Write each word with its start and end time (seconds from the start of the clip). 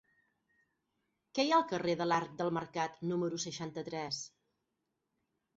Què 1.37 1.45
hi 1.49 1.53
ha 1.53 1.59
al 1.61 1.67
carrer 1.73 1.95
de 2.01 2.07
l'Arc 2.09 2.33
del 2.39 2.51
Mercat 2.59 2.97
número 3.13 3.41
seixanta-tres? 3.45 4.27